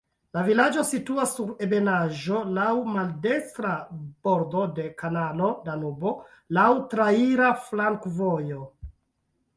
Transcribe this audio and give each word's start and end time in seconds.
La 0.35 0.41
vilaĝo 0.45 0.83
situas 0.91 1.33
sur 1.39 1.51
ebenaĵo, 1.65 2.39
laŭ 2.55 2.71
maldekstra 2.95 3.73
bordo 4.29 4.65
de 4.79 4.87
kanalo 5.05 5.51
Danubo, 5.69 6.17
laŭ 6.61 6.67
traira 6.95 7.55
flankovojo. 7.69 8.67